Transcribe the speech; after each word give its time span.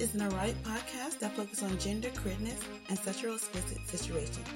is 0.00 0.14
an 0.14 0.22
Alright 0.22 0.60
podcast 0.64 1.20
that 1.20 1.36
focuses 1.36 1.62
on 1.62 1.78
gender 1.78 2.10
queerness 2.16 2.60
and 2.88 2.98
sexual 2.98 3.34
explicit 3.34 3.78
situations. 3.86 4.48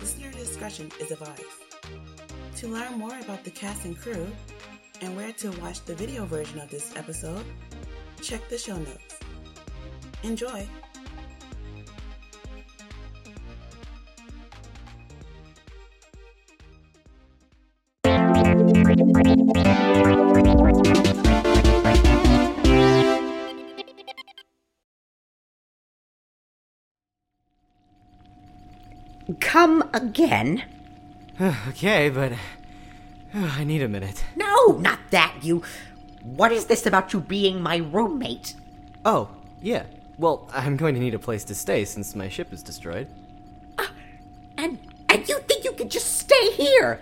Listener 0.00 0.30
discretion 0.32 0.90
is 1.00 1.10
advised. 1.10 1.42
To 2.56 2.68
learn 2.68 2.98
more 2.98 3.18
about 3.20 3.42
the 3.44 3.50
cast 3.50 3.84
and 3.84 3.98
crew 3.98 4.26
and 5.00 5.16
where 5.16 5.32
to 5.32 5.50
watch 5.60 5.84
the 5.84 5.94
video 5.94 6.24
version 6.24 6.60
of 6.60 6.70
this 6.70 6.94
episode, 6.96 7.44
check 8.22 8.48
the 8.48 8.58
show 8.58 8.76
notes. 8.76 9.18
Enjoy! 10.22 10.68
Come 29.44 29.88
again? 29.92 30.64
okay, 31.68 32.08
but 32.08 32.32
I 33.34 33.62
need 33.62 33.82
a 33.82 33.88
minute. 33.88 34.24
No, 34.34 34.78
not 34.78 34.98
that, 35.10 35.36
you. 35.42 35.62
What 36.22 36.50
is 36.50 36.64
this 36.64 36.86
about 36.86 37.12
you 37.12 37.20
being 37.20 37.60
my 37.62 37.76
roommate? 37.76 38.54
Oh, 39.04 39.28
yeah. 39.60 39.84
Well, 40.18 40.48
I'm 40.52 40.76
going 40.76 40.94
to 40.94 41.00
need 41.00 41.14
a 41.14 41.18
place 41.18 41.44
to 41.44 41.54
stay 41.54 41.84
since 41.84 42.16
my 42.16 42.28
ship 42.28 42.52
is 42.52 42.62
destroyed. 42.62 43.06
Ah, 43.78 43.92
and 44.56 44.78
and 45.10 45.28
you 45.28 45.38
think 45.40 45.62
you 45.64 45.72
could 45.72 45.90
just 45.90 46.18
stay 46.18 46.50
here? 46.52 47.00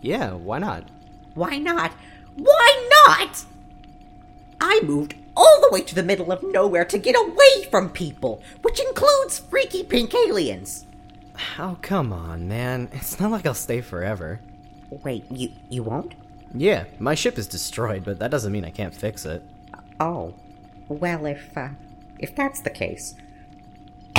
Yeah, 0.00 0.32
why 0.32 0.58
not? 0.58 0.84
Why 1.34 1.58
not? 1.58 1.92
Why 2.34 2.88
not? 3.06 3.44
I 4.60 4.80
moved 4.82 5.14
all 5.36 5.60
the 5.60 5.70
way 5.70 5.82
to 5.82 5.94
the 5.94 6.02
middle 6.02 6.32
of 6.32 6.42
nowhere 6.42 6.84
to 6.86 6.98
get 6.98 7.14
away 7.14 7.70
from 7.70 7.90
people, 7.90 8.42
which 8.62 8.80
includes 8.80 9.38
freaky 9.38 9.84
pink 9.84 10.14
aliens. 10.14 10.86
Oh, 11.58 11.76
come 11.82 12.12
on, 12.12 12.48
man. 12.48 12.88
It's 12.92 13.18
not 13.20 13.30
like 13.30 13.46
I'll 13.46 13.54
stay 13.54 13.80
forever. 13.80 14.40
Wait, 14.90 15.24
you 15.30 15.50
you 15.68 15.82
won't? 15.82 16.14
Yeah, 16.54 16.84
my 16.98 17.14
ship 17.14 17.38
is 17.38 17.46
destroyed, 17.46 18.04
but 18.04 18.18
that 18.18 18.30
doesn't 18.30 18.52
mean 18.52 18.64
I 18.64 18.70
can't 18.70 18.94
fix 18.94 19.24
it. 19.24 19.42
Oh, 19.98 20.34
well, 20.88 21.26
if 21.26 21.56
uh, 21.56 21.70
if 22.18 22.34
that's 22.34 22.60
the 22.60 22.70
case, 22.70 23.14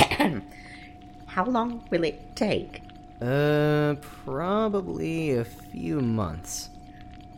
how 1.26 1.44
long 1.44 1.84
will 1.90 2.04
it 2.04 2.36
take? 2.36 2.82
Uh, 3.20 3.94
probably 4.24 5.32
a 5.32 5.44
few 5.44 6.00
months. 6.00 6.70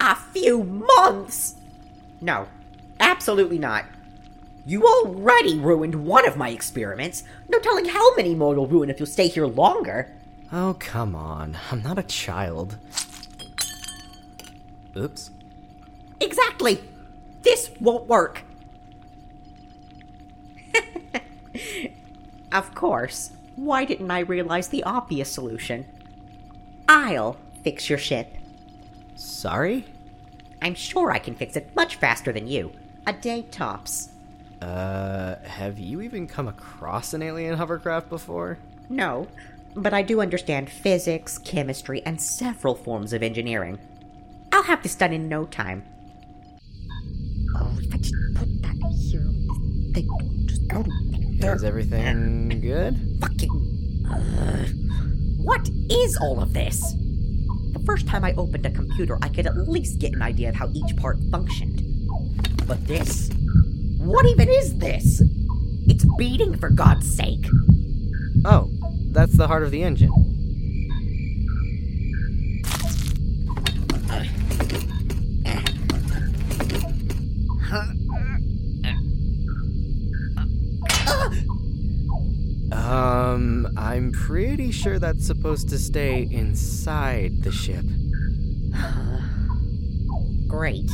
A 0.00 0.14
few 0.14 0.62
months? 0.64 1.54
No, 2.20 2.46
absolutely 2.98 3.58
not. 3.58 3.86
You 4.70 4.86
already 4.86 5.58
ruined 5.58 5.96
one 5.96 6.28
of 6.28 6.36
my 6.36 6.50
experiments. 6.50 7.24
No 7.48 7.58
telling 7.58 7.86
how 7.86 8.14
many 8.14 8.36
more 8.36 8.54
you'll 8.54 8.68
ruin 8.68 8.88
if 8.88 9.00
you 9.00 9.06
stay 9.06 9.26
here 9.26 9.48
longer. 9.48 10.14
Oh, 10.52 10.76
come 10.78 11.16
on. 11.16 11.58
I'm 11.72 11.82
not 11.82 11.98
a 11.98 12.04
child. 12.04 12.76
Oops. 14.96 15.32
Exactly. 16.20 16.84
This 17.42 17.72
won't 17.80 18.06
work. 18.06 18.44
of 22.52 22.72
course. 22.76 23.32
Why 23.56 23.84
didn't 23.84 24.12
I 24.12 24.20
realize 24.20 24.68
the 24.68 24.84
obvious 24.84 25.32
solution? 25.32 25.84
I'll 26.88 27.38
fix 27.64 27.90
your 27.90 27.98
ship. 27.98 28.36
Sorry? 29.16 29.86
I'm 30.62 30.76
sure 30.76 31.10
I 31.10 31.18
can 31.18 31.34
fix 31.34 31.56
it 31.56 31.74
much 31.74 31.96
faster 31.96 32.32
than 32.32 32.46
you. 32.46 32.70
A 33.04 33.12
day 33.12 33.42
tops. 33.50 34.10
Uh, 34.62 35.36
have 35.42 35.78
you 35.78 36.00
even 36.02 36.26
come 36.26 36.46
across 36.48 37.14
an 37.14 37.22
alien 37.22 37.56
hovercraft 37.56 38.08
before? 38.10 38.58
No, 38.88 39.26
but 39.74 39.94
I 39.94 40.02
do 40.02 40.20
understand 40.20 40.68
physics, 40.70 41.38
chemistry, 41.38 42.02
and 42.04 42.20
several 42.20 42.74
forms 42.74 43.12
of 43.12 43.22
engineering. 43.22 43.78
I'll 44.52 44.64
have 44.64 44.82
this 44.82 44.94
done 44.94 45.12
in 45.12 45.28
no 45.28 45.46
time. 45.46 45.84
Oh, 47.56 47.78
if 47.80 47.94
I 47.94 47.96
just 47.98 48.14
put 48.34 48.62
that 48.62 48.76
here, 48.98 49.24
they 49.92 50.06
just 50.46 50.66
go 50.68 50.82
to 50.82 51.52
Is 51.52 51.64
everything 51.64 52.60
good? 52.60 53.18
fucking. 53.20 54.06
Uh, 54.10 54.66
what 55.42 55.68
is 55.88 56.16
all 56.20 56.40
of 56.42 56.52
this? 56.52 56.80
The 57.72 57.82
first 57.86 58.06
time 58.06 58.24
I 58.24 58.34
opened 58.34 58.66
a 58.66 58.70
computer, 58.70 59.18
I 59.22 59.28
could 59.28 59.46
at 59.46 59.56
least 59.56 60.00
get 60.00 60.12
an 60.12 60.20
idea 60.22 60.48
of 60.50 60.54
how 60.56 60.68
each 60.74 60.96
part 60.96 61.18
functioned. 61.30 61.82
But 62.66 62.86
this? 62.86 63.30
What 64.00 64.24
even 64.24 64.48
is 64.48 64.78
this? 64.78 65.22
It's 65.86 66.06
beating, 66.16 66.56
for 66.56 66.70
God's 66.70 67.14
sake. 67.14 67.46
Oh, 68.46 68.70
that's 69.10 69.36
the 69.36 69.46
heart 69.46 69.62
of 69.62 69.70
the 69.70 69.82
engine. 69.82 70.10
Um, 82.72 83.68
I'm 83.76 84.12
pretty 84.12 84.72
sure 84.72 84.98
that's 84.98 85.26
supposed 85.26 85.68
to 85.68 85.78
stay 85.78 86.26
inside 86.30 87.42
the 87.42 87.52
ship. 87.52 87.84
Great. 90.48 90.90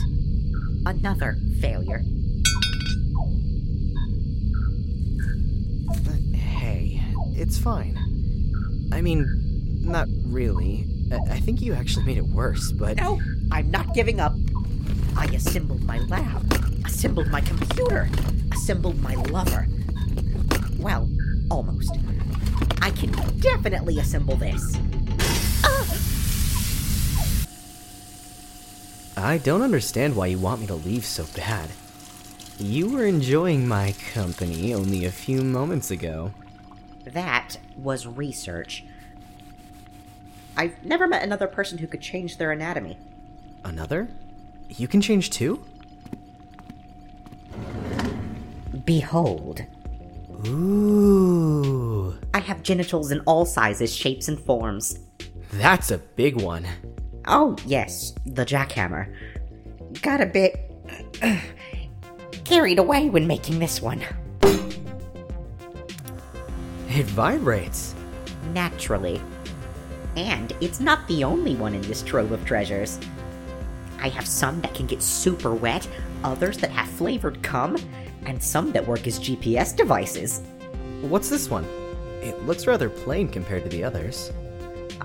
Another 0.85 1.37
failure. 1.61 2.03
It's 7.47 7.59
fine. 7.59 7.97
I 8.93 9.01
mean, 9.01 9.27
not 9.83 10.09
really. 10.27 10.87
I, 11.13 11.35
I 11.35 11.41
think 11.41 11.63
you 11.63 11.75
actually 11.75 12.05
made 12.05 12.19
it 12.19 12.27
worse, 12.27 12.73
but. 12.73 12.97
No, 12.97 13.21
I'm 13.53 13.71
not 13.71 13.95
giving 13.95 14.21
up. 14.21 14.35
I 15.17 15.27
assembled 15.27 15.83
my 15.85 15.99
lab, 16.01 16.53
assembled 16.85 17.29
my 17.29 17.41
computer, 17.41 18.11
assembled 18.53 19.01
my 19.01 19.15
lover. 19.15 19.67
Well, 20.79 21.09
almost. 21.51 21.93
I 22.83 22.91
can 22.91 23.13
definitely 23.39 23.99
assemble 23.99 24.37
this. 24.37 24.77
I 29.19 29.39
don't 29.39 29.63
understand 29.63 30.15
why 30.15 30.27
you 30.27 30.39
want 30.39 30.61
me 30.61 30.67
to 30.67 30.75
leave 30.75 31.07
so 31.07 31.25
bad. 31.35 31.71
You 32.59 32.91
were 32.91 33.07
enjoying 33.07 33.67
my 33.67 33.95
company 34.13 34.75
only 34.75 35.07
a 35.07 35.11
few 35.11 35.43
moments 35.43 35.91
ago. 35.91 36.33
That 37.07 37.59
was 37.77 38.07
research. 38.07 38.85
I've 40.57 40.85
never 40.85 41.07
met 41.07 41.23
another 41.23 41.47
person 41.47 41.79
who 41.79 41.87
could 41.87 42.01
change 42.01 42.39
their 42.39 42.51
anatomy. 42.53 42.99
Another? 43.65 44.09
You 44.69 44.89
can 44.89 45.01
change 45.01 45.31
too? 45.31 45.65
Behold, 48.85 49.63
Ooh. 50.47 52.17
I 52.35 52.41
have 52.41 52.63
genitals 52.63 53.11
in 53.11 53.21
all 53.21 53.45
sizes, 53.45 53.95
shapes, 53.95 54.29
and 54.29 54.39
forms. 54.39 54.99
That's 55.53 55.91
a 55.91 55.99
big 55.99 56.41
one. 56.41 56.67
Oh, 57.27 57.57
yes, 57.67 58.15
the 58.25 58.45
jackhammer. 58.45 59.13
Got 60.03 60.21
a 60.21 60.27
bit 60.27 60.73
carried 62.45 62.79
away 62.79 63.09
when 63.09 63.27
making 63.27 63.59
this 63.59 63.81
one. 63.81 64.03
It 66.97 67.05
vibrates. 67.05 67.95
Naturally. 68.55 69.21
And 70.17 70.55
it's 70.63 70.81
not 70.81 71.07
the 71.09 71.25
only 71.25 71.55
one 71.55 71.75
in 71.75 71.83
this 71.83 72.03
trove 72.03 72.33
of 72.33 72.43
treasures. 72.47 72.99
I 74.01 74.09
have 74.09 74.27
some 74.27 74.63
that 74.63 74.73
can 74.73 74.87
get 74.87 75.03
super 75.03 75.55
wet, 75.55 75.87
others 76.25 76.57
that 76.57 76.71
have 76.71 76.89
flavored 76.89 77.43
cum, 77.43 77.77
and 78.25 78.43
some 78.43 78.73
that 78.73 78.89
work 78.89 79.07
as 79.07 79.21
GPS 79.21 79.77
devices. 79.77 80.41
What's 81.03 81.29
this 81.29 81.51
one? 81.51 81.67
It 82.23 82.47
looks 82.47 82.67
rather 82.67 82.89
plain 82.89 83.29
compared 83.29 83.65
to 83.65 83.69
the 83.69 83.85
others. 83.85 84.33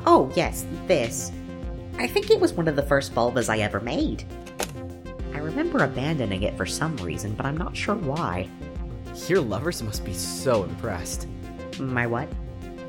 Oh, 0.06 0.32
yes, 0.34 0.66
this. 0.88 1.34
I 1.98 2.08
think 2.08 2.32
it 2.32 2.40
was 2.40 2.54
one 2.54 2.70
of 2.70 2.78
the 2.78 2.84
first 2.84 3.14
vulvas 3.14 3.50
I 3.50 3.60
ever 3.60 3.82
made. 3.82 4.24
I 5.34 5.40
remember 5.40 5.84
abandoning 5.84 6.44
it 6.44 6.56
for 6.56 6.66
some 6.66 6.96
reason, 6.98 7.34
but 7.34 7.46
I'm 7.46 7.58
not 7.58 7.76
sure 7.76 7.96
why. 7.96 8.48
Your 9.28 9.42
lovers 9.42 9.84
must 9.84 10.06
be 10.06 10.14
so 10.14 10.64
impressed. 10.64 11.28
My 11.80 12.08
what? 12.08 12.28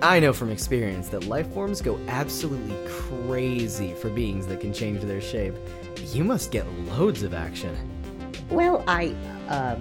I 0.03 0.19
know 0.19 0.33
from 0.33 0.51
experience 0.51 1.09
that 1.11 1.27
life 1.27 1.53
forms 1.55 1.81
go 1.81 1.99
absolutely 2.09 2.77
crazy 2.89 3.95
for 3.95 4.11
beings 4.11 4.47
that 4.49 4.61
can 4.61 4.73
change 4.73 5.01
their 5.03 5.21
shape. 5.21 5.55
You 6.13 6.25
must 6.25 6.51
get 6.51 6.67
loads 6.97 7.23
of 7.23 7.35
action. 7.35 7.77
Well, 8.51 8.83
I, 8.89 9.15
uh, 9.49 9.77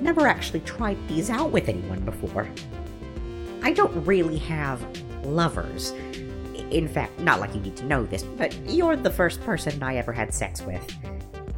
never 0.00 0.26
actually 0.26 0.60
tried 0.60 0.96
these 1.08 1.30
out 1.30 1.50
with 1.50 1.68
anyone 1.68 2.00
before. 2.00 2.48
I 3.62 3.72
don't 3.72 4.04
really 4.06 4.38
have 4.38 4.80
lovers. 5.24 5.90
In 6.70 6.86
fact, 6.86 7.18
not 7.18 7.40
like 7.40 7.52
you 7.54 7.60
need 7.60 7.76
to 7.78 7.84
know 7.84 8.04
this, 8.04 8.22
but 8.22 8.56
you're 8.68 8.96
the 8.96 9.10
first 9.10 9.40
person 9.42 9.82
I 9.82 9.96
ever 9.96 10.12
had 10.12 10.32
sex 10.32 10.62
with. 10.62 10.96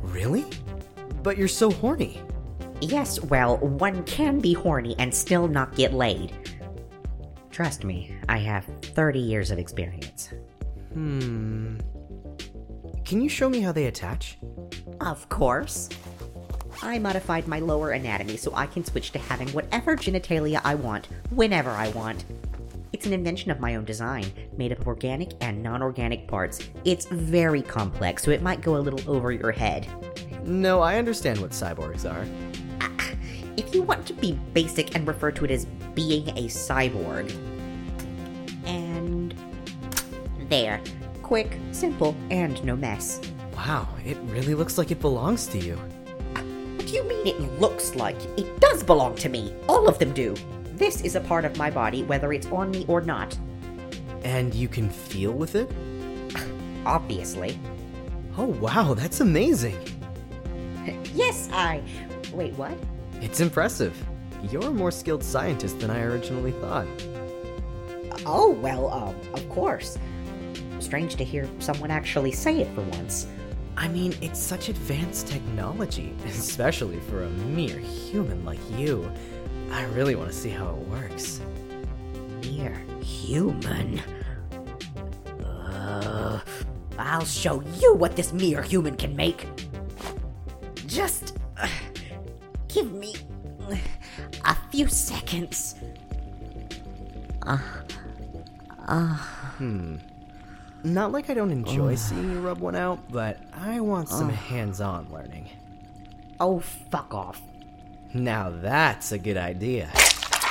Really? 0.02 0.46
But 1.22 1.36
you're 1.36 1.46
so 1.46 1.70
horny. 1.70 2.20
Yes, 2.80 3.20
well, 3.20 3.58
one 3.58 4.02
can 4.04 4.40
be 4.40 4.54
horny 4.54 4.96
and 4.98 5.14
still 5.14 5.46
not 5.46 5.74
get 5.76 5.92
laid. 5.92 6.34
Trust 7.52 7.84
me, 7.84 8.16
I 8.30 8.38
have 8.38 8.64
30 8.82 9.18
years 9.18 9.50
of 9.50 9.58
experience. 9.58 10.30
Hmm. 10.94 11.76
Can 13.04 13.20
you 13.20 13.28
show 13.28 13.50
me 13.50 13.60
how 13.60 13.72
they 13.72 13.86
attach? 13.86 14.38
Of 15.02 15.28
course. 15.28 15.90
I 16.80 16.98
modified 16.98 17.46
my 17.46 17.58
lower 17.58 17.90
anatomy 17.90 18.38
so 18.38 18.54
I 18.54 18.64
can 18.64 18.86
switch 18.86 19.10
to 19.12 19.18
having 19.18 19.48
whatever 19.50 19.96
genitalia 19.96 20.62
I 20.64 20.76
want, 20.76 21.08
whenever 21.28 21.68
I 21.70 21.90
want. 21.90 22.24
It's 22.94 23.04
an 23.04 23.12
invention 23.12 23.50
of 23.50 23.60
my 23.60 23.74
own 23.76 23.84
design, 23.84 24.24
made 24.56 24.72
up 24.72 24.80
of 24.80 24.88
organic 24.88 25.32
and 25.42 25.62
non 25.62 25.82
organic 25.82 26.26
parts. 26.26 26.70
It's 26.86 27.04
very 27.04 27.60
complex, 27.60 28.22
so 28.22 28.30
it 28.30 28.40
might 28.40 28.62
go 28.62 28.76
a 28.76 28.78
little 28.78 29.14
over 29.14 29.30
your 29.30 29.52
head. 29.52 29.86
No, 30.44 30.80
I 30.80 30.96
understand 30.96 31.38
what 31.38 31.50
cyborgs 31.50 32.10
are. 32.10 32.26
If 33.58 33.74
you 33.74 33.82
want 33.82 34.06
to 34.06 34.14
be 34.14 34.32
basic 34.54 34.94
and 34.94 35.06
refer 35.06 35.30
to 35.32 35.44
it 35.44 35.50
as 35.50 35.66
being 35.94 36.28
a 36.30 36.48
cyborg. 36.48 37.30
And. 38.66 39.34
There. 40.48 40.80
Quick, 41.22 41.58
simple, 41.72 42.14
and 42.30 42.62
no 42.64 42.76
mess. 42.76 43.20
Wow, 43.56 43.88
it 44.04 44.16
really 44.24 44.54
looks 44.54 44.76
like 44.76 44.90
it 44.90 45.00
belongs 45.00 45.46
to 45.48 45.58
you. 45.58 45.76
What 45.76 46.86
do 46.86 46.92
you 46.92 47.04
mean 47.04 47.26
it 47.26 47.60
looks 47.60 47.94
like? 47.94 48.16
It 48.36 48.60
does 48.60 48.82
belong 48.82 49.14
to 49.16 49.28
me. 49.28 49.54
All 49.68 49.88
of 49.88 49.98
them 49.98 50.12
do. 50.12 50.34
This 50.74 51.00
is 51.02 51.14
a 51.14 51.20
part 51.20 51.44
of 51.44 51.56
my 51.56 51.70
body, 51.70 52.02
whether 52.02 52.32
it's 52.32 52.46
on 52.48 52.70
me 52.70 52.84
or 52.88 53.00
not. 53.00 53.38
And 54.24 54.52
you 54.54 54.68
can 54.68 54.90
feel 54.90 55.32
with 55.32 55.54
it? 55.54 55.70
Obviously. 56.86 57.58
Oh, 58.36 58.46
wow, 58.46 58.94
that's 58.94 59.20
amazing. 59.20 59.78
Yes, 61.14 61.48
I. 61.52 61.82
Wait, 62.32 62.54
what? 62.54 62.72
It's 63.20 63.40
impressive. 63.40 63.94
You're 64.50 64.66
a 64.66 64.70
more 64.70 64.90
skilled 64.90 65.22
scientist 65.22 65.80
than 65.80 65.90
I 65.90 66.02
originally 66.02 66.52
thought. 66.52 66.86
Oh, 68.26 68.50
well, 68.50 68.90
um, 68.90 69.16
of 69.34 69.48
course. 69.48 69.98
Strange 70.80 71.16
to 71.16 71.24
hear 71.24 71.48
someone 71.58 71.90
actually 71.90 72.32
say 72.32 72.60
it 72.60 72.74
for 72.74 72.82
once. 72.82 73.26
I 73.76 73.88
mean, 73.88 74.14
it's 74.20 74.38
such 74.38 74.68
advanced 74.68 75.28
technology, 75.28 76.14
especially 76.26 77.00
for 77.00 77.22
a 77.22 77.28
mere 77.30 77.78
human 77.78 78.44
like 78.44 78.60
you. 78.76 79.10
I 79.70 79.84
really 79.86 80.14
want 80.14 80.30
to 80.30 80.36
see 80.36 80.50
how 80.50 80.70
it 80.70 80.88
works. 80.88 81.40
Mere 82.42 82.76
human. 83.00 84.00
Uh, 85.42 86.40
I'll 86.98 87.24
show 87.24 87.62
you 87.80 87.94
what 87.94 88.16
this 88.16 88.32
mere 88.32 88.62
human 88.62 88.96
can 88.96 89.16
make. 89.16 89.46
Just 90.86 91.38
uh, 91.56 91.68
give 92.68 92.92
me 92.92 93.14
uh, 94.72 94.76
few 94.76 94.88
seconds. 94.88 95.74
Not 100.84 101.12
like 101.12 101.30
I 101.30 101.34
don't 101.34 101.50
enjoy 101.50 101.94
seeing 101.94 102.32
you 102.32 102.40
rub 102.40 102.58
one 102.58 102.74
out, 102.74 102.98
but 103.10 103.38
I 103.52 103.80
want 103.80 104.08
some 104.08 104.30
hands 104.30 104.80
on 104.80 105.06
learning. 105.12 105.48
Oh, 106.40 106.60
fuck 106.60 107.14
off. 107.14 107.40
Now 108.14 108.50
that's 108.50 109.12
a 109.12 109.18
good 109.18 109.36
idea. 109.36 109.90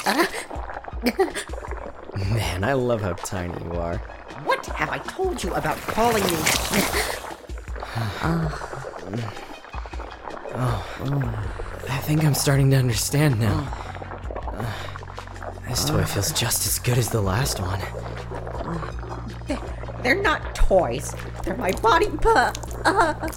Man, 2.15 2.63
I 2.63 2.73
love 2.73 3.01
how 3.01 3.13
tiny 3.13 3.61
you 3.63 3.73
are. 3.73 3.97
What 4.45 4.65
have 4.67 4.89
I 4.89 4.99
told 4.99 5.43
you 5.43 5.53
about 5.53 5.77
calling 5.77 6.23
me? 6.23 6.31
Oh, 10.53 10.85
I 11.89 11.97
think 11.99 12.25
I'm 12.25 12.33
starting 12.33 12.69
to 12.71 12.77
understand 12.77 13.39
now. 13.39 13.80
Uh, 14.61 15.51
this 15.67 15.85
toy 15.85 16.03
feels 16.03 16.31
just 16.31 16.65
as 16.67 16.79
good 16.79 16.97
as 16.97 17.09
the 17.09 17.21
last 17.21 17.59
one. 17.59 17.79
They're, 19.47 19.59
they're 20.03 20.21
not 20.21 20.53
toys. 20.55 21.13
They're 21.43 21.57
my 21.57 21.71
body 21.71 22.09
part. 22.09 22.57
I 22.85 23.29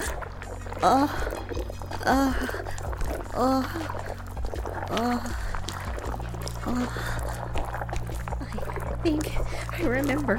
think 9.03 9.33
I 9.73 9.83
remember 9.83 10.39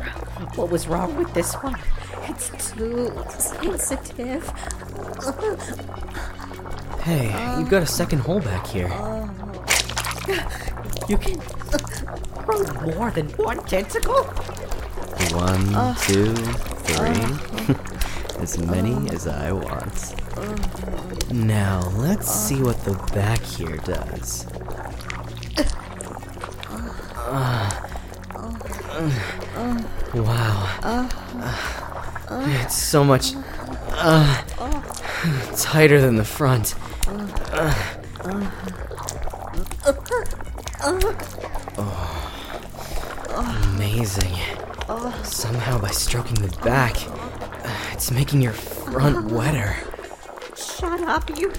what 0.56 0.70
was 0.70 0.88
wrong 0.88 1.16
with 1.16 1.34
this 1.34 1.54
one. 1.56 1.78
It's 2.24 2.50
too 2.72 3.12
sensitive. 3.78 4.48
Hey, 7.02 7.58
you've 7.60 7.70
got 7.70 7.84
a 7.84 7.88
second 7.88 8.20
hole 8.20 8.40
back 8.40 8.66
here. 8.68 8.90
You 11.08 11.18
can 11.18 11.40
grow 12.46 12.64
more 12.82 13.12
than 13.12 13.30
one 13.38 13.64
tentacle? 13.66 14.24
One, 15.34 15.76
uh, 15.76 15.94
two, 15.96 16.34
three. 16.34 17.76
Uh, 17.76 18.40
as 18.40 18.58
many 18.58 18.94
uh, 18.94 19.14
as 19.14 19.28
I 19.28 19.52
want. 19.52 20.16
Now, 21.32 21.88
let's 21.96 22.30
see 22.30 22.62
what 22.64 22.84
the 22.86 22.94
back 23.14 23.42
here 23.42 23.78
does. 23.78 24.48
Wow. 30.14 31.10
It's 32.64 32.76
so 32.76 33.04
much 33.04 33.34
uh, 33.92 34.44
tighter 35.56 36.02
than 36.02 36.16
the 36.16 36.26
front. 36.26 36.74
Amazing. 43.36 44.36
Somehow, 45.24 45.80
by 45.80 45.92
stroking 45.92 46.42
the 46.42 46.58
back, 46.64 46.96
it's 47.92 48.10
making 48.10 48.42
your 48.42 48.54
front 48.54 49.32
wetter. 49.32 49.76
Shut 50.56 51.02
up, 51.02 51.30
you. 51.38 51.54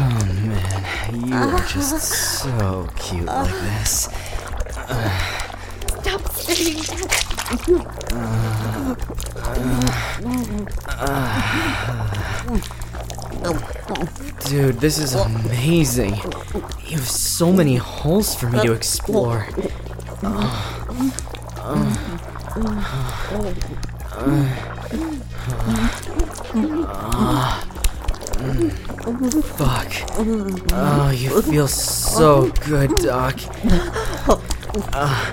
Oh 0.00 0.22
man, 0.44 1.26
you 1.26 1.34
are 1.34 1.60
just 1.66 2.12
so 2.42 2.88
cute 2.96 3.24
like 3.24 3.50
this. 3.50 4.08
Stop 6.00 6.22
saying 6.32 6.76
that. 6.76 7.37
Dude, 14.48 14.76
this 14.80 14.98
is 14.98 15.14
amazing. 15.14 16.16
You 16.84 16.98
have 16.98 17.08
so 17.08 17.50
many 17.50 17.76
holes 17.76 18.34
for 18.34 18.50
me 18.50 18.60
to 18.60 18.72
explore. 18.72 19.46
Fuck. 29.56 29.92
Oh, 30.72 31.12
you 31.16 31.40
feel 31.40 31.68
so 31.68 32.50
good, 32.66 32.94
Doc. 32.96 33.40
Uh, 34.92 35.32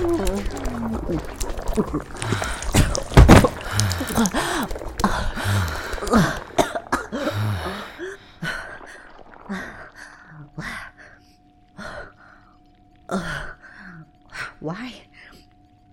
Why? 14.59 14.93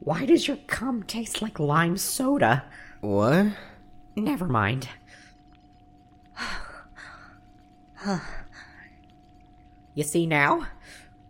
Why 0.00 0.26
does 0.26 0.48
your 0.48 0.56
cum 0.66 1.04
taste 1.04 1.40
like 1.40 1.60
lime 1.60 1.96
soda? 1.96 2.64
What? 3.00 3.46
Never 4.16 4.46
mind. 4.46 4.88
you 9.94 10.02
see 10.02 10.26
now? 10.26 10.66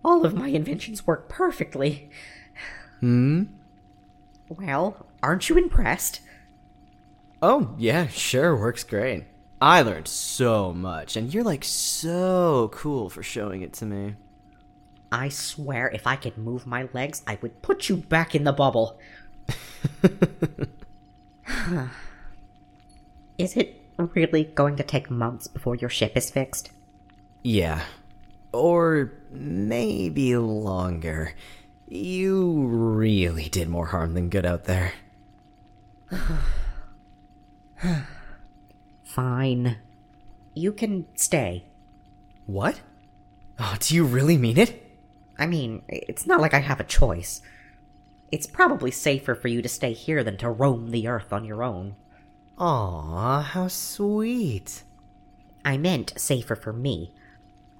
All 0.02 0.24
of 0.24 0.34
my 0.34 0.48
inventions 0.48 1.06
work 1.06 1.28
perfectly. 1.28 2.08
Hmm? 3.00 3.44
Well, 4.48 5.06
aren't 5.22 5.48
you 5.48 5.56
impressed? 5.56 6.20
Oh, 7.42 7.74
yeah, 7.78 8.06
sure, 8.08 8.56
works 8.56 8.84
great. 8.84 9.24
I 9.60 9.82
learned 9.82 10.08
so 10.08 10.72
much, 10.72 11.16
and 11.16 11.32
you're 11.32 11.44
like 11.44 11.64
so 11.64 12.70
cool 12.72 13.10
for 13.10 13.22
showing 13.22 13.62
it 13.62 13.72
to 13.74 13.86
me. 13.86 14.14
I 15.10 15.28
swear 15.28 15.88
if 15.88 16.06
I 16.06 16.16
could 16.16 16.38
move 16.38 16.66
my 16.66 16.88
legs, 16.92 17.22
I 17.26 17.38
would 17.40 17.62
put 17.62 17.88
you 17.88 17.96
back 17.96 18.34
in 18.34 18.44
the 18.44 18.52
bubble. 18.52 18.98
is 23.38 23.56
it 23.56 23.80
really 23.96 24.44
going 24.44 24.76
to 24.76 24.82
take 24.82 25.10
months 25.10 25.48
before 25.48 25.74
your 25.76 25.90
ship 25.90 26.16
is 26.16 26.30
fixed? 26.30 26.70
Yeah. 27.42 27.82
Or 28.52 29.12
maybe 29.30 30.36
longer. 30.36 31.32
You 31.90 32.66
really 32.66 33.48
did 33.48 33.68
more 33.68 33.86
harm 33.86 34.12
than 34.12 34.28
good 34.28 34.44
out 34.44 34.64
there. 34.64 34.92
Fine. 39.04 39.78
You 40.54 40.72
can 40.72 41.06
stay. 41.14 41.64
What? 42.46 42.80
Oh, 43.58 43.76
do 43.80 43.94
you 43.94 44.04
really 44.04 44.36
mean 44.36 44.58
it? 44.58 44.84
I 45.38 45.46
mean, 45.46 45.82
it's 45.88 46.26
not 46.26 46.40
like 46.40 46.52
I 46.52 46.58
have 46.58 46.80
a 46.80 46.84
choice. 46.84 47.40
It's 48.30 48.46
probably 48.46 48.90
safer 48.90 49.34
for 49.34 49.48
you 49.48 49.62
to 49.62 49.68
stay 49.68 49.94
here 49.94 50.22
than 50.22 50.36
to 50.38 50.50
roam 50.50 50.90
the 50.90 51.08
earth 51.08 51.32
on 51.32 51.46
your 51.46 51.62
own. 51.62 51.96
Aw, 52.58 53.40
how 53.40 53.68
sweet. 53.68 54.82
I 55.64 55.78
meant 55.78 56.12
safer 56.16 56.54
for 56.56 56.72
me. 56.72 57.12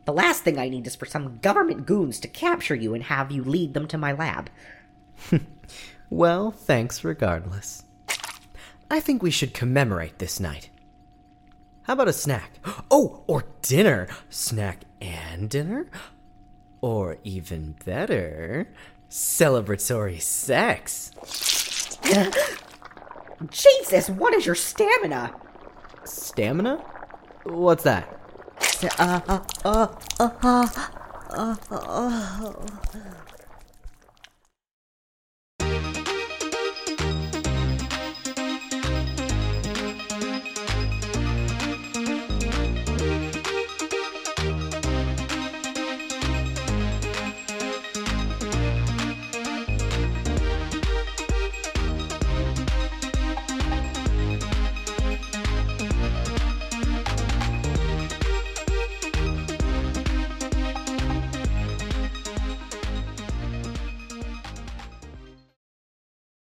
The 0.08 0.14
last 0.14 0.42
thing 0.42 0.58
I 0.58 0.70
need 0.70 0.86
is 0.86 0.96
for 0.96 1.04
some 1.04 1.36
government 1.42 1.84
goons 1.84 2.18
to 2.20 2.28
capture 2.28 2.74
you 2.74 2.94
and 2.94 3.04
have 3.04 3.30
you 3.30 3.44
lead 3.44 3.74
them 3.74 3.86
to 3.88 3.98
my 3.98 4.12
lab. 4.12 4.48
Well, 6.08 6.50
thanks 6.50 7.04
regardless. 7.04 7.84
I 8.90 9.00
think 9.00 9.22
we 9.22 9.30
should 9.30 9.52
commemorate 9.52 10.18
this 10.18 10.40
night. 10.40 10.70
How 11.82 11.92
about 11.92 12.08
a 12.08 12.14
snack? 12.14 12.58
Oh, 12.90 13.22
or 13.26 13.44
dinner! 13.60 14.08
Snack 14.30 14.84
and 15.02 15.50
dinner? 15.50 15.90
Or 16.80 17.18
even 17.22 17.74
better, 17.84 18.72
celebratory 19.10 20.22
sex. 20.22 21.10
Jesus, 23.50 24.08
what 24.08 24.32
is 24.32 24.46
your 24.46 24.54
stamina? 24.54 25.34
Stamina? 26.04 26.76
What's 27.44 27.84
that? 27.84 28.17
Uh, 28.80 29.20
uh, 29.26 29.40
uh, 29.64 29.88
uh, 30.20 30.68
uh, 31.32 31.56
uh, 31.70 31.72
uh. 31.72 33.27